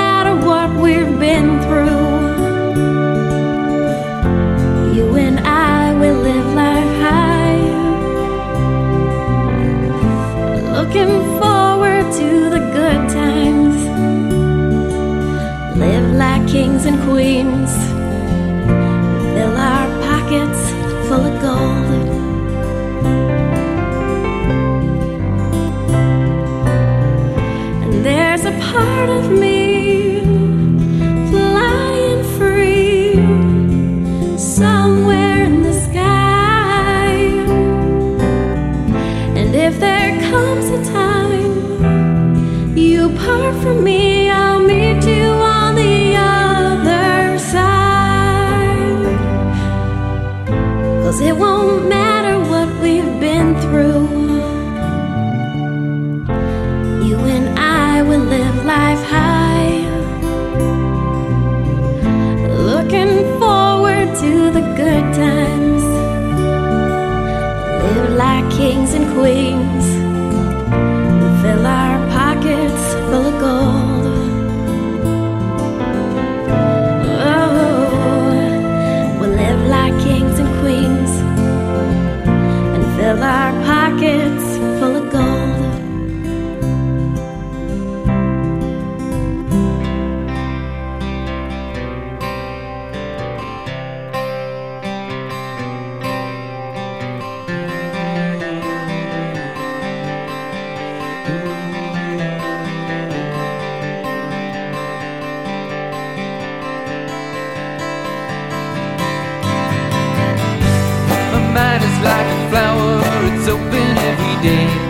open 113.49 113.97
every 113.99 114.43
day. 114.43 114.90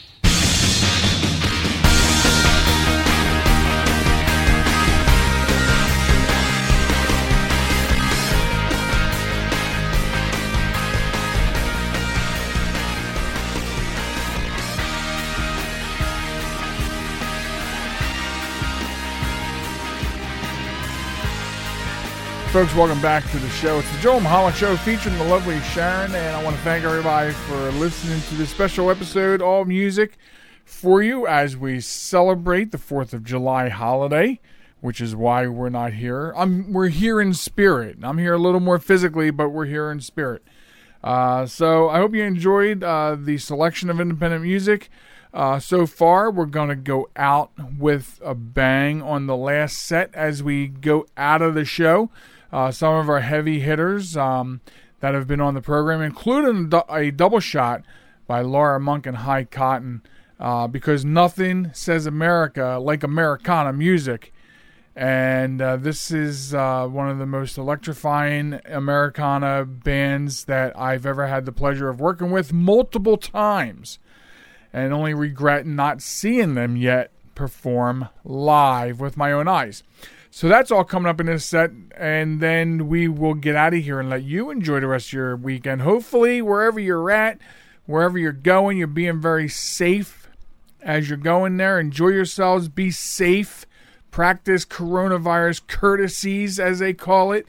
Folks, 22.51 22.75
welcome 22.75 23.01
back 23.01 23.23
to 23.31 23.39
the 23.39 23.49
show. 23.49 23.79
It's 23.79 23.89
the 23.95 23.99
Joel 23.99 24.19
Michalec 24.19 24.55
Show 24.55 24.75
featuring 24.75 25.17
the 25.17 25.23
lovely 25.23 25.57
Sharen, 25.61 26.13
and 26.13 26.35
I 26.35 26.43
want 26.43 26.53
to 26.53 26.61
thank 26.63 26.83
everybody 26.83 27.31
for 27.31 27.71
listening 27.71 28.19
to 28.23 28.35
this 28.35 28.49
special 28.49 28.91
episode, 28.91 29.41
all 29.41 29.63
music 29.63 30.17
for 30.65 31.01
you 31.01 31.25
as 31.25 31.55
we 31.55 31.79
celebrate 31.79 32.73
the 32.73 32.77
4th 32.77 33.13
of 33.13 33.23
July 33.23 33.69
holiday, 33.69 34.41
which 34.81 34.99
is 34.99 35.15
why 35.15 35.47
we're 35.47 35.69
not 35.69 35.93
here. 35.93 36.33
I'm, 36.35 36.73
we're 36.73 36.89
here 36.89 37.21
in 37.21 37.33
spirit. 37.33 37.99
I'm 38.03 38.17
here 38.17 38.33
a 38.33 38.37
little 38.37 38.59
more 38.59 38.79
physically, 38.79 39.31
but 39.31 39.51
we're 39.51 39.67
here 39.67 39.89
in 39.89 40.01
spirit. 40.01 40.43
Uh, 41.01 41.45
so 41.45 41.87
I 41.87 41.99
hope 41.99 42.13
you 42.13 42.23
enjoyed 42.25 42.83
uh, 42.83 43.15
the 43.17 43.37
selection 43.37 43.89
of 43.89 44.01
independent 44.01 44.43
music. 44.43 44.89
Uh, 45.33 45.57
so 45.57 45.85
far, 45.85 46.29
we're 46.29 46.45
going 46.45 46.67
to 46.67 46.75
go 46.75 47.09
out 47.15 47.51
with 47.77 48.19
a 48.21 48.35
bang 48.35 49.01
on 49.01 49.27
the 49.27 49.37
last 49.37 49.79
set 49.79 50.13
as 50.13 50.43
we 50.43 50.67
go 50.67 51.05
out 51.15 51.41
of 51.41 51.53
the 51.53 51.63
show. 51.63 52.09
Uh, 52.51 52.71
some 52.71 52.95
of 52.95 53.09
our 53.09 53.21
heavy 53.21 53.59
hitters 53.59 54.17
um, 54.17 54.61
that 54.99 55.13
have 55.13 55.27
been 55.27 55.41
on 55.41 55.53
the 55.53 55.61
program, 55.61 56.01
including 56.01 56.71
a 56.89 57.11
double 57.11 57.39
shot 57.39 57.83
by 58.27 58.41
Laura 58.41 58.79
Monk 58.79 59.05
and 59.05 59.17
High 59.17 59.45
Cotton, 59.45 60.01
uh, 60.39 60.67
because 60.67 61.05
nothing 61.05 61.69
says 61.73 62.05
America 62.05 62.79
like 62.81 63.03
Americana 63.03 63.73
music. 63.73 64.33
And 64.95 65.61
uh, 65.61 65.77
this 65.77 66.11
is 66.11 66.53
uh, 66.53 66.85
one 66.87 67.09
of 67.09 67.17
the 67.17 67.25
most 67.25 67.57
electrifying 67.57 68.59
Americana 68.65 69.65
bands 69.65 70.45
that 70.45 70.77
I've 70.77 71.05
ever 71.05 71.27
had 71.27 71.45
the 71.45 71.53
pleasure 71.53 71.87
of 71.87 72.01
working 72.01 72.29
with 72.29 72.51
multiple 72.51 73.17
times 73.17 73.99
and 74.73 74.93
only 74.93 75.13
regret 75.13 75.65
not 75.65 76.01
seeing 76.01 76.55
them 76.55 76.75
yet 76.75 77.11
perform 77.35 78.09
live 78.25 78.99
with 78.99 79.15
my 79.15 79.31
own 79.31 79.47
eyes. 79.47 79.83
So 80.33 80.47
that's 80.47 80.71
all 80.71 80.85
coming 80.85 81.09
up 81.09 81.19
in 81.19 81.25
this 81.25 81.43
set, 81.43 81.71
and 81.97 82.39
then 82.39 82.87
we 82.87 83.09
will 83.09 83.33
get 83.33 83.57
out 83.57 83.73
of 83.73 83.83
here 83.83 83.99
and 83.99 84.09
let 84.09 84.23
you 84.23 84.49
enjoy 84.49 84.79
the 84.79 84.87
rest 84.87 85.07
of 85.07 85.13
your 85.13 85.35
weekend. 85.35 85.81
Hopefully, 85.81 86.41
wherever 86.41 86.79
you're 86.79 87.11
at, 87.11 87.37
wherever 87.85 88.17
you're 88.17 88.31
going, 88.31 88.77
you're 88.77 88.87
being 88.87 89.19
very 89.19 89.49
safe 89.49 90.29
as 90.81 91.09
you're 91.09 91.17
going 91.17 91.57
there. 91.57 91.81
Enjoy 91.81 92.07
yourselves, 92.07 92.69
be 92.69 92.91
safe, 92.91 93.65
practice 94.09 94.63
coronavirus 94.63 95.67
courtesies, 95.67 96.61
as 96.61 96.79
they 96.79 96.93
call 96.93 97.33
it, 97.33 97.45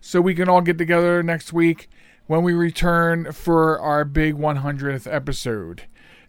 so 0.00 0.20
we 0.20 0.34
can 0.34 0.48
all 0.48 0.60
get 0.60 0.76
together 0.76 1.22
next 1.22 1.52
week 1.52 1.88
when 2.26 2.42
we 2.42 2.52
return 2.52 3.30
for 3.30 3.78
our 3.78 4.04
big 4.04 4.34
100th 4.34 5.06
episode. 5.10 5.84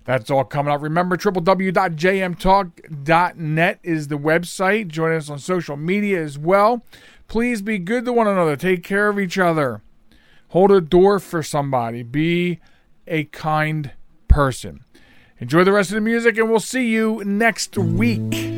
That's 0.06 0.30
all 0.30 0.44
coming 0.44 0.72
up. 0.72 0.82
Remember, 0.82 1.18
www.jmtalk.net 1.18 3.80
is 3.84 4.08
the 4.08 4.18
website. 4.18 4.88
Join 4.88 5.12
us 5.14 5.30
on 5.30 5.40
social 5.40 5.76
media 5.76 6.24
as 6.24 6.38
well. 6.38 6.86
Please 7.28 7.64
be 7.64 7.80
good 7.80 8.06
to 8.06 8.14
one 8.14 8.28
another. 8.28 8.56
Take 8.56 8.84
care 8.84 9.10
of 9.10 9.20
each 9.20 9.40
other. 9.40 9.82
Hold 10.50 10.72
a 10.72 10.80
door 10.80 11.20
for 11.20 11.42
somebody. 11.42 12.04
Be 12.04 12.60
a 13.08 13.24
kind 13.26 13.92
person. 14.28 14.86
Enjoy 15.40 15.64
the 15.64 15.74
rest 15.74 15.90
of 15.90 15.96
the 15.96 16.02
music, 16.02 16.38
and 16.38 16.50
we'll 16.50 16.60
see 16.60 16.88
you 16.88 17.24
next 17.26 17.78
week. 17.78 18.55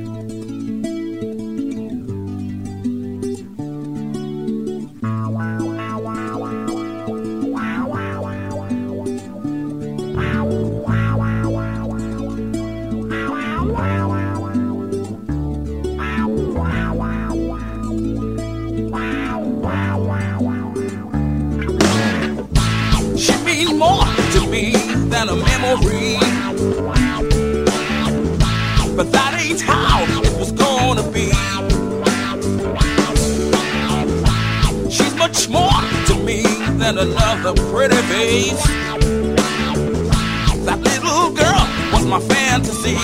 Than 25.17 25.29
a 25.29 25.35
memory. 25.35 26.13
But 28.95 29.11
that 29.11 29.33
ain't 29.41 29.61
how 29.61 30.03
it 30.27 30.33
was 30.37 30.51
gonna 30.51 31.05
be. 31.09 31.31
She's 34.91 35.15
much 35.15 35.49
more 35.49 35.81
to 36.09 36.15
me 36.23 36.43
than 36.81 36.99
another 36.99 37.53
pretty 37.71 38.01
face. 38.13 38.63
That 40.67 40.79
little 40.89 41.31
girl 41.31 41.63
was 41.93 42.05
my 42.05 42.19
fantasy. 42.19 42.97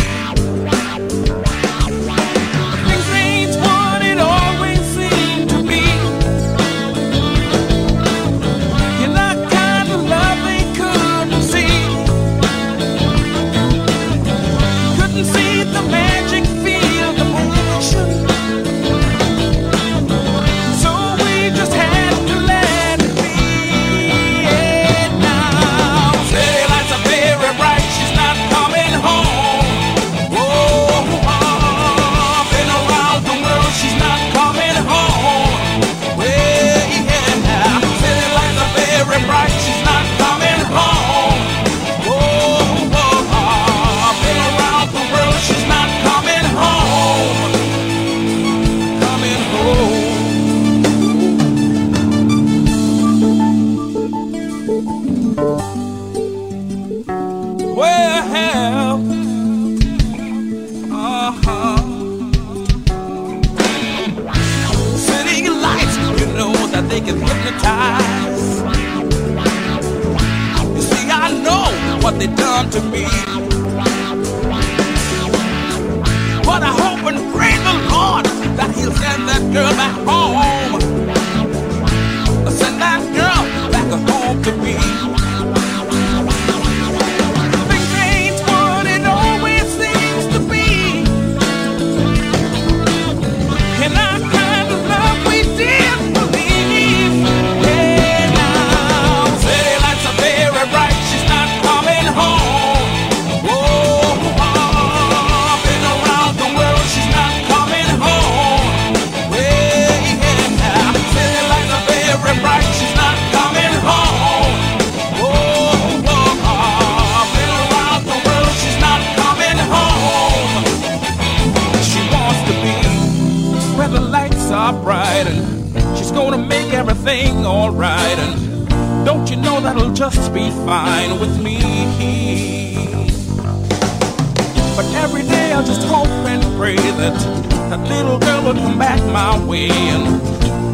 Come 138.56 138.78
back 138.78 139.00
my 139.12 139.44
way 139.46 139.70
and 139.70 140.22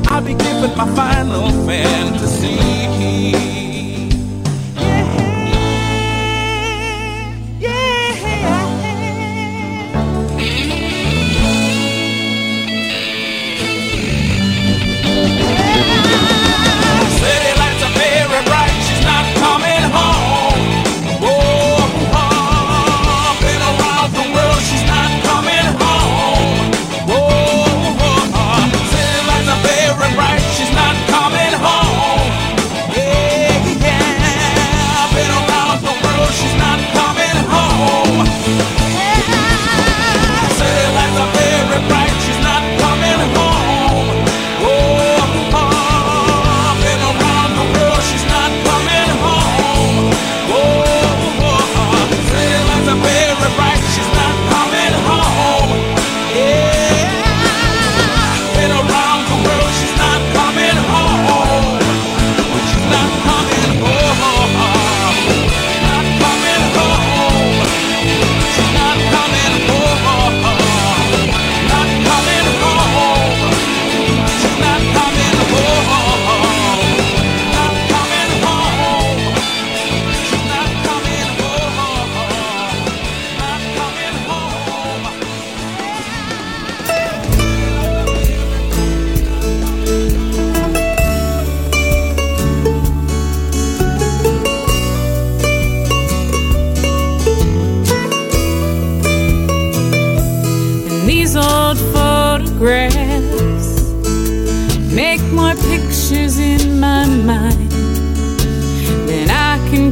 I'll 0.08 0.22
be 0.22 0.34
giving 0.34 0.78
my 0.78 0.88
final 0.96 1.50
fantasy 1.66 3.68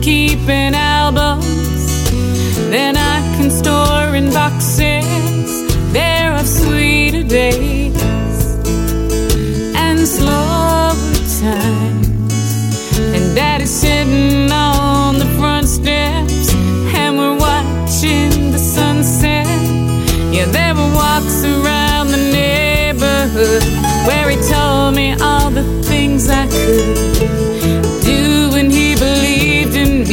keep 0.02 0.50
in 0.50 0.74
albums, 0.74 2.10
then 2.72 2.98
I 2.98 3.20
can 3.38 3.52
store 3.52 4.16
in 4.16 4.32
boxes. 4.32 5.72
There 5.94 6.32
are 6.32 6.44
sweeter 6.44 7.24
days 7.24 7.96
and 9.76 10.00
slower 10.00 10.94
times. 11.42 12.98
And 12.98 13.36
Daddy's 13.36 13.70
sitting 13.70 14.52
on 14.52 15.20
the 15.20 15.30
front 15.38 15.68
steps, 15.68 16.54
and 16.96 17.18
we're 17.18 17.38
watching 17.38 18.52
the 18.52 18.60
sunset. 18.60 19.46
Yeah, 20.34 20.46
there 20.46 20.74
were 20.74 20.92
walks 20.96 21.44
around 21.44 22.08
the 22.08 22.24
neighborhood 22.32 23.64
where 24.08 24.30
he 24.30 24.38
told 24.52 24.96
me 24.96 25.14
all 25.22 25.52
the 25.52 25.66
things 25.84 26.30
I 26.30 26.48
could 26.48 27.17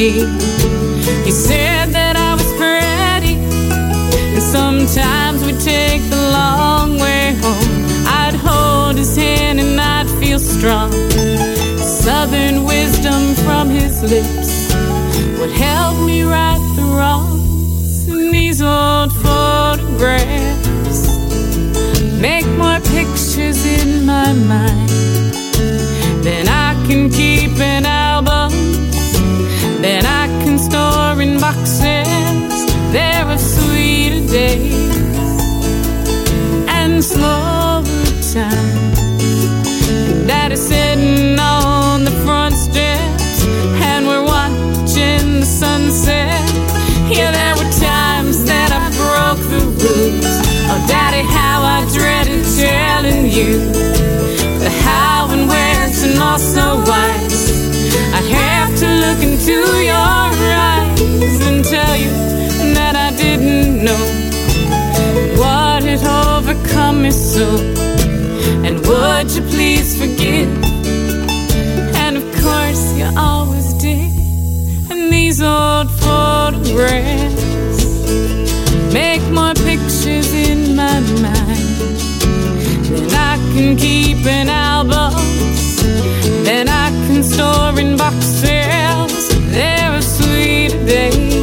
He 0.04 1.30
said 1.30 1.92
that 1.92 2.14
I 2.14 2.34
was 2.34 2.52
pretty, 2.60 3.36
and 4.34 4.42
sometimes 4.42 5.42
we 5.42 5.52
take 5.52 6.02
the 6.10 6.28
long 6.30 6.98
way 6.98 7.34
home. 7.40 7.86
I'd 8.06 8.34
hold 8.34 8.98
his 8.98 9.16
hand 9.16 9.60
and 9.60 9.80
I'd 9.80 10.06
feel 10.20 10.38
strong. 10.38 10.92
Southern 11.78 12.64
wisdom 12.64 13.34
from 13.46 13.70
his 13.70 14.02
lips 14.02 14.74
would 15.40 15.52
help 15.52 15.96
me 16.04 16.22
right 16.22 16.60
the 16.76 16.82
wrongs 16.82 18.06
in 18.06 18.30
these 18.30 18.60
old 18.60 19.10
photographs. 19.24 21.08
Make 22.20 22.46
more 22.58 22.78
pictures 22.92 23.64
in 23.64 24.04
my 24.04 24.34
mind 24.34 24.90
than 26.22 26.46
I 26.46 26.74
can 26.86 27.08
keep 27.08 27.58
in 27.58 27.86
albums. 27.86 28.03
Days 34.34 34.74
and 36.66 37.04
slower 37.04 37.84
time. 38.32 38.74
Sitting 40.56 40.93
on 40.93 40.93
me 67.04 67.10
so. 67.10 67.46
And 68.66 68.80
would 68.86 69.30
you 69.36 69.42
please 69.54 69.88
forgive? 70.00 70.48
And 72.02 72.16
of 72.16 72.24
course, 72.42 72.84
you 72.98 73.06
always 73.14 73.74
did. 73.74 74.10
And 74.90 75.12
these 75.12 75.42
old 75.42 75.90
photographs 76.04 77.84
make 79.00 79.22
more 79.38 79.52
pictures 79.70 80.32
in 80.32 80.76
my 80.76 80.98
mind 81.26 81.76
than 82.88 83.10
I 83.32 83.34
can 83.52 83.76
keep 83.76 84.24
in 84.24 84.48
albums. 84.48 85.82
Then 86.48 86.68
I 86.68 86.88
can 87.06 87.22
store 87.22 87.78
in 87.78 87.98
boxes. 87.98 89.28
There 89.52 89.90
are 89.92 90.02
sweeter 90.02 90.82
days 90.86 91.33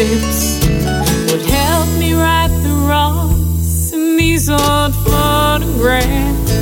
lips 0.00 0.58
would 1.30 1.42
help 1.42 1.88
me 1.98 2.14
right 2.14 2.52
the 2.62 2.74
wrongs 2.88 3.92
in 3.92 4.16
these 4.16 4.48
old 4.48 4.94
photographs. 5.04 6.56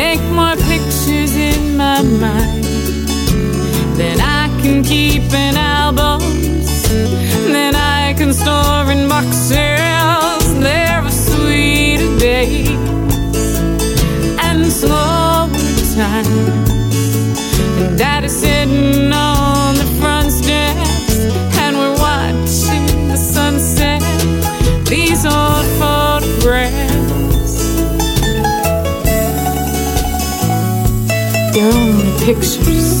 Make 0.00 0.22
more 0.38 0.56
pictures 0.70 1.34
in 1.34 1.76
my 1.76 2.02
mind 2.02 2.64
than 3.98 4.20
I 4.20 4.46
can 4.62 4.84
keep 4.84 5.24
in 5.44 5.56
albums. 5.56 6.88
Then 7.54 7.74
I 7.74 8.14
can 8.18 8.32
store 8.34 8.86
in 8.94 9.08
boxes. 9.08 9.50
There 10.66 10.86
are 10.94 11.04
a 11.04 11.10
sweeter 11.10 12.12
days 12.18 12.70
and 14.46 14.60
slower 14.80 15.48
times. 15.96 16.70
And 17.80 17.98
Daddy's 17.98 18.36
sitting 18.36 19.12
on 19.12 19.29
pictures. 32.20 32.99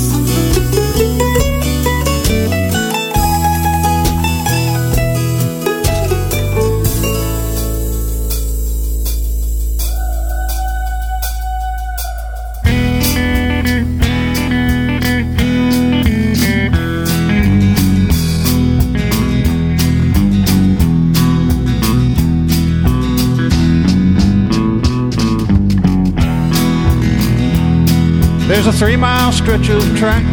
A 28.70 28.72
three 28.72 28.96
mile 28.96 29.32
stretch 29.32 29.68
of 29.68 29.82
track 29.96 30.24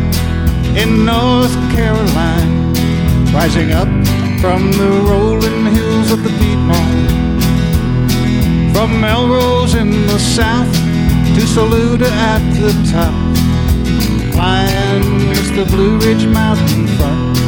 in 0.77 1.05
North 1.05 1.55
Carolina, 1.73 2.71
rising 3.33 3.71
up 3.71 3.87
from 4.39 4.71
the 4.73 4.89
rolling 5.09 5.65
hills 5.73 6.11
of 6.11 6.21
the 6.23 6.29
Piedmont. 6.37 7.11
From 8.73 9.01
Melrose 9.01 9.73
in 9.73 9.89
the 9.89 10.19
south 10.19 10.71
to 11.33 11.41
Saluda 11.47 12.11
at 12.11 12.43
the 12.61 12.73
top, 12.91 13.15
climbs 14.33 15.49
the 15.57 15.65
Blue 15.65 15.97
Ridge 15.97 16.27
Mountain 16.27 16.85
front. 16.97 17.39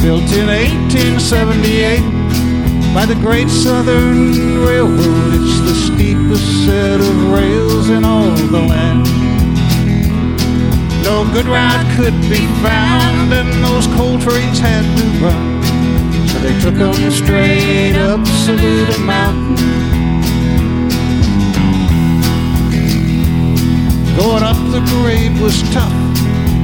Built 0.00 0.30
in 0.38 0.46
1878 0.46 2.94
by 2.94 3.04
the 3.04 3.16
Great 3.16 3.48
Southern 3.48 4.62
Railroad, 4.64 5.34
it's 5.34 5.58
the 5.68 5.74
steepest 5.74 6.66
set 6.66 7.00
of 7.00 7.32
rails 7.32 7.90
in 7.90 8.04
all 8.04 8.30
the 8.30 8.60
land. 8.60 9.23
No 11.04 11.22
good 11.34 11.46
ride 11.46 11.84
could 11.96 12.18
be 12.30 12.46
found, 12.64 13.30
and 13.34 13.62
those 13.62 13.86
coal 13.88 14.18
trains 14.18 14.58
had 14.58 14.84
to 14.96 15.04
run. 15.22 15.62
So 16.28 16.38
they 16.38 16.58
took 16.60 16.76
'em 16.80 17.10
straight 17.10 17.94
up 17.94 18.26
Saluda 18.26 18.98
Mountain. 19.00 19.56
Going 24.16 24.42
up 24.42 24.56
the 24.72 24.80
grade 24.92 25.38
was 25.40 25.62
tough, 25.74 25.92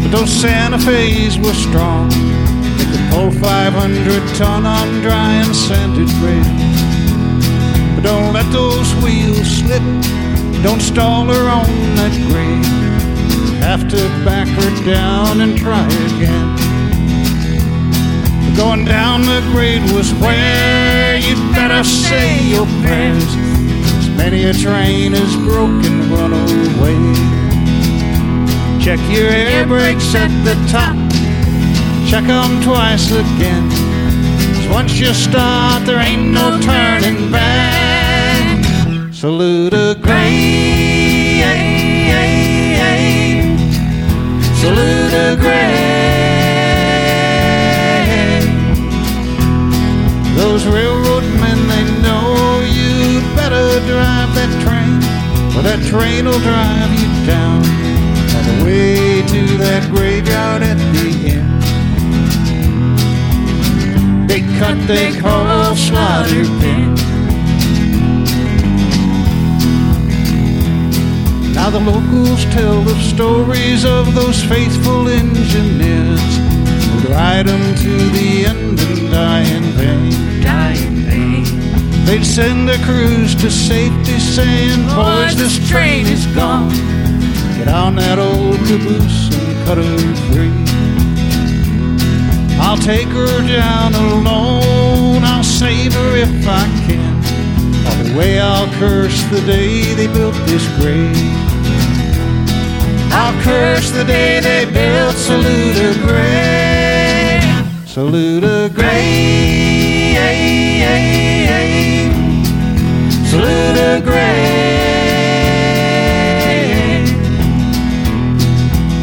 but 0.00 0.10
those 0.10 0.32
Santa 0.32 0.78
Fe's 0.78 1.38
were 1.38 1.52
strong. 1.52 2.08
They 2.78 2.86
could 2.92 3.06
pull 3.10 3.30
500 3.32 4.22
ton 4.36 4.64
on 4.64 5.02
dry 5.02 5.32
and 5.42 5.54
sanded 5.54 6.08
grade. 6.18 6.50
But 7.94 8.04
don't 8.04 8.32
let 8.32 8.50
those 8.52 8.90
wheels 9.02 9.48
slip, 9.58 9.82
Don't 10.62 10.82
stall 10.82 11.24
her 11.26 11.48
on 11.48 11.70
that 11.96 12.12
grave. 12.28 12.99
Have 13.60 13.88
to 13.88 14.02
back 14.24 14.48
her 14.48 14.84
down 14.84 15.40
and 15.40 15.56
try 15.56 15.86
again. 15.86 16.56
Going 18.56 18.84
down 18.84 19.22
the 19.22 19.40
grade 19.52 19.82
was 19.92 20.12
where 20.14 21.16
you 21.18 21.36
better 21.52 21.84
say 21.84 22.42
your 22.48 22.66
prayers. 22.82 23.30
As 23.98 24.08
many 24.10 24.44
a 24.44 24.52
train 24.52 25.14
is 25.14 25.36
broken, 25.36 26.10
run 26.10 26.32
away. 26.32 26.98
Check 28.82 28.98
your 29.08 29.30
air 29.30 29.66
brakes 29.66 30.14
at 30.14 30.32
the 30.44 30.56
top. 30.68 30.96
Check 32.08 32.24
'em 32.24 32.60
twice 32.62 33.10
again. 33.12 33.70
'Cause 33.70 34.68
once 34.68 34.98
you 34.98 35.12
start, 35.14 35.86
there 35.86 36.00
ain't 36.00 36.32
no 36.32 36.58
turning 36.60 37.30
back. 37.30 38.64
Saluda 39.12 39.94
Grade. 40.02 40.69
Salute 44.60 45.14
a 45.14 45.36
grave. 45.40 45.80
Those 50.36 50.66
railroad 50.66 51.24
men, 51.40 51.66
they 51.66 51.84
know 52.02 52.60
you 52.60 53.22
better 53.34 53.80
drive 53.88 54.34
that 54.34 54.52
train, 54.60 55.00
or 55.56 55.62
that 55.62 55.80
train 55.88 56.26
will 56.26 56.40
drive 56.40 56.92
you 57.00 57.08
down 57.24 57.64
all 58.34 58.44
the 58.50 58.56
way 58.66 59.22
to 59.28 59.40
that 59.56 59.88
graveyard 59.90 60.62
at 60.62 60.76
the 60.92 61.08
end. 61.36 61.62
They 64.28 64.42
cut, 64.58 64.76
they 64.86 65.18
call 65.18 65.74
slaughter 65.74 66.44
pen. 66.60 67.19
Now 71.70 71.78
the 71.78 71.92
locals 71.92 72.44
tell 72.46 72.82
the 72.82 72.96
stories 72.96 73.84
of 73.84 74.12
those 74.12 74.42
faithful 74.42 75.06
engineers 75.06 76.20
who'd 76.88 77.10
ride 77.10 77.46
'em 77.46 77.74
to 77.76 77.94
the 78.10 78.46
end 78.46 78.80
and 78.80 79.12
die 79.12 79.46
in 79.56 79.62
vain. 79.78 80.42
Die 80.42 80.78
in 80.88 80.96
vain. 81.06 81.44
They'd 82.06 82.26
send 82.26 82.68
their 82.68 82.82
crews 82.88 83.36
to 83.36 83.48
safety 83.52 84.18
saying, 84.18 84.84
boys, 84.96 85.36
this 85.36 85.60
train 85.68 86.06
is 86.06 86.26
gone. 86.34 86.74
Get 87.56 87.68
on 87.68 87.94
that 87.94 88.18
old 88.18 88.58
caboose 88.66 89.30
and 89.30 89.64
cut 89.64 89.78
her 89.78 89.98
free. 90.32 90.50
I'll 92.58 92.82
take 92.92 93.10
her 93.20 93.46
down 93.46 93.94
alone, 93.94 95.22
I'll 95.22 95.44
save 95.44 95.94
her 95.94 96.16
if 96.16 96.48
I 96.48 96.66
can. 96.88 97.14
All 97.86 98.02
the 98.02 98.18
way 98.18 98.40
I'll 98.40 98.72
curse 98.80 99.22
the 99.30 99.40
day 99.42 99.94
they 99.94 100.08
built 100.08 100.34
this 100.46 100.66
grave. 100.80 101.49
I'll 103.12 103.42
curse 103.42 103.90
the 103.90 104.04
day 104.04 104.40
they 104.40 104.64
built 104.70 105.16
Salute 105.16 105.76
a 105.76 105.94
grave. 106.06 107.42
Salute 107.88 108.44
a 108.44 108.70
grave. 108.72 110.00
Salute 113.30 113.76
a 113.76 114.00
grave. 114.02 114.70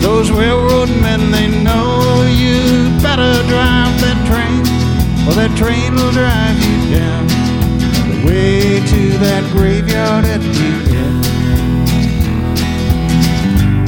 Those 0.01 0.32
railroad 0.32 0.89
men, 1.01 1.32
they 1.32 1.47
know 1.64 2.24
you 2.30 2.89
better 3.01 3.43
drive 3.47 3.99
that 4.01 4.18
train, 4.28 4.62
or 5.28 5.34
that 5.36 5.55
train 5.58 5.95
will 5.95 6.12
drive 6.12 6.58
you 6.64 6.78
down 6.97 7.28
the 8.10 8.26
way 8.26 8.80
to 8.80 9.18
that 9.20 9.43
graveyard 9.51 10.26
at 10.26 10.41
the 10.41 10.76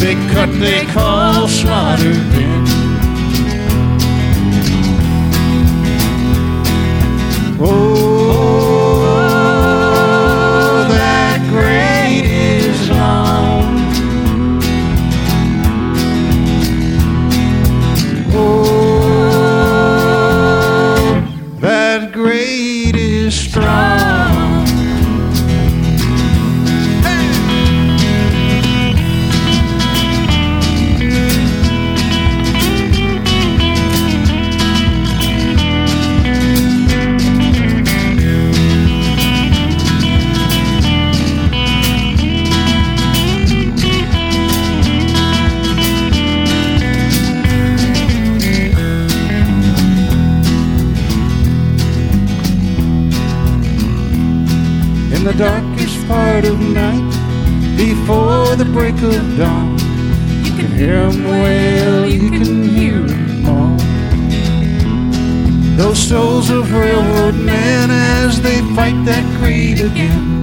Big 0.09 0.17
cut 0.31 0.49
they 0.59 0.87
call 0.87 1.47
slaughter 1.47 2.13
pen. 2.31 2.88
Of 56.39 56.61
night 56.61 57.11
before 57.75 58.55
the 58.55 58.63
break 58.63 58.95
of 59.01 59.37
dawn. 59.37 59.77
You 60.45 60.51
can 60.59 60.71
hear 60.71 60.95
hear 60.95 60.95
'em 60.95 61.23
wail, 61.27 62.09
you 62.09 62.29
can 62.29 62.69
hear 62.69 63.03
hear 63.03 63.03
'em 63.05 63.45
all. 63.45 63.77
Those 65.75 65.99
souls 65.99 66.49
of 66.49 66.71
railroad 66.71 67.35
men 67.35 67.91
as 67.91 68.39
they 68.39 68.61
fight 68.73 69.03
that 69.03 69.25
creed 69.37 69.81
again, 69.81 70.41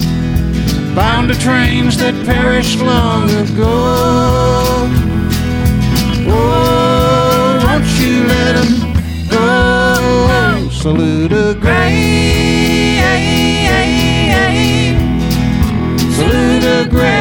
bound 0.94 1.28
to 1.30 1.38
trains 1.38 1.96
that 1.96 2.14
perished 2.26 2.80
long 2.82 3.30
ago. 3.44 3.76
Oh, 6.28 7.58
won't 7.64 7.88
you 8.00 8.16
let 8.34 8.54
go? 9.30 10.68
Saluda 10.70 11.54
Grade. 11.54 12.26
Saluda 16.16 16.88
Grade. 16.88 17.16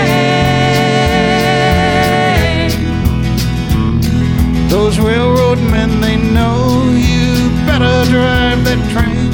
Those 4.70 5.00
railroad 5.00 5.60
men, 5.60 6.00
they 6.00 6.16
know 6.16 6.94
you 6.96 7.50
better 7.66 8.10
drive 8.10 8.64
that 8.64 8.80
train, 8.94 9.34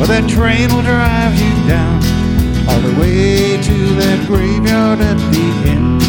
or 0.00 0.06
that 0.06 0.30
train 0.30 0.72
will 0.72 0.82
drive 0.82 1.34
you 1.34 1.52
down 1.66 2.00
all 2.68 2.80
the 2.80 2.94
way 3.00 3.60
to 3.60 3.74
that 3.96 4.24
graveyard 4.28 5.00
at 5.00 5.18
the 5.32 5.46
end. 5.68 6.00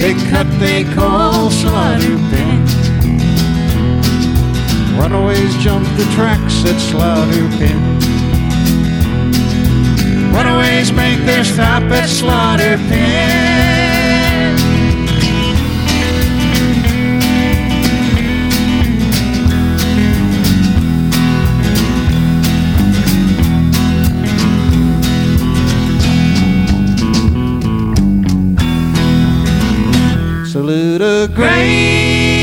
They 0.00 0.14
cut, 0.30 0.48
they 0.58 0.82
call 0.94 1.48
slaughter 1.48 2.18
pen. 2.30 2.66
Runaways 4.98 5.56
jump 5.58 5.86
the 5.96 6.04
tracks 6.16 6.64
at 6.64 6.80
slaughter 6.80 7.48
pen. 7.56 7.93
Runaways 10.34 10.90
make 10.90 11.20
their 11.24 11.44
stop 11.44 11.84
at 11.92 12.08
Slaughter 12.08 12.76
Pen. 12.88 13.54
Salute 30.44 31.00
a 31.00 31.28
grave. 31.32 32.33